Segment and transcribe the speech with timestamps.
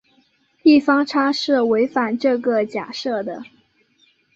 [0.63, 3.39] 异方差是违反这个假设的。